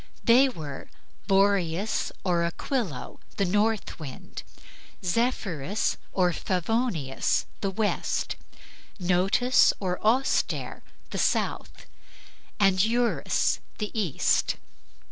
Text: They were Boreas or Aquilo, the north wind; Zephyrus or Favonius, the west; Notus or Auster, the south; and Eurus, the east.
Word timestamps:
They 0.23 0.49
were 0.49 0.89
Boreas 1.27 2.11
or 2.23 2.41
Aquilo, 2.43 3.19
the 3.37 3.45
north 3.45 3.99
wind; 3.99 4.41
Zephyrus 5.05 5.97
or 6.11 6.33
Favonius, 6.33 7.45
the 7.59 7.69
west; 7.69 8.35
Notus 8.99 9.73
or 9.79 9.99
Auster, 10.01 10.81
the 11.11 11.19
south; 11.19 11.85
and 12.59 12.83
Eurus, 12.83 13.59
the 13.77 13.91
east. 13.93 14.55